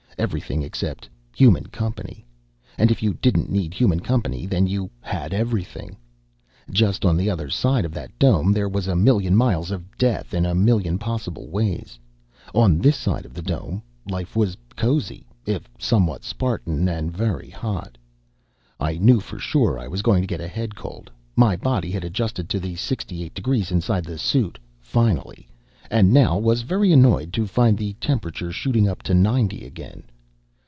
Everything 0.17 0.61
except 0.61 1.09
human 1.35 1.65
company. 1.67 2.27
And 2.77 2.91
if 2.91 3.01
you 3.01 3.15
didn't 3.15 3.49
need 3.49 3.73
human 3.73 4.01
company, 4.01 4.45
then 4.45 4.67
you 4.67 4.91
had 4.99 5.33
everything. 5.33 5.97
Just 6.69 7.05
on 7.05 7.17
the 7.17 7.27
other 7.27 7.49
side 7.49 7.85
of 7.85 7.93
that 7.93 8.19
dome, 8.19 8.51
there 8.53 8.69
was 8.69 8.85
a 8.87 8.95
million 8.95 9.35
miles 9.35 9.71
of 9.71 9.97
death, 9.97 10.35
in 10.35 10.45
a 10.45 10.53
million 10.53 10.99
possible 10.99 11.47
ways. 11.49 11.97
On 12.53 12.77
this 12.77 12.97
side 12.97 13.25
of 13.25 13.33
the 13.33 13.41
dome, 13.41 13.81
life 14.07 14.35
was 14.35 14.55
cozy, 14.75 15.25
if 15.47 15.67
somewhat 15.79 16.23
Spartan 16.23 16.87
and 16.87 17.11
very 17.11 17.49
hot. 17.49 17.97
I 18.79 18.99
knew 18.99 19.21
for 19.21 19.39
sure 19.39 19.79
I 19.79 19.87
was 19.87 20.03
going 20.03 20.21
to 20.21 20.27
get 20.27 20.41
a 20.41 20.47
head 20.47 20.75
cold. 20.75 21.09
My 21.35 21.55
body 21.55 21.89
had 21.89 22.03
adjusted 22.03 22.47
to 22.49 22.59
the 22.59 22.75
sixty 22.75 23.23
eight 23.23 23.33
degrees 23.33 23.71
inside 23.71 24.03
the 24.05 24.19
suit, 24.19 24.59
finally, 24.79 25.47
and 25.89 26.13
now 26.13 26.37
was 26.37 26.61
very 26.61 26.93
annoyed 26.93 27.33
to 27.33 27.47
find 27.47 27.75
the 27.75 27.93
temperature 27.93 28.51
shooting 28.51 28.87
up 28.87 29.01
to 29.03 29.15
ninety 29.15 29.65
again. 29.65 30.03